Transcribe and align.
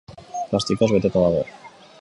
Plastikoz 0.53 0.89
beteta 0.95 1.23
dago. 1.27 1.47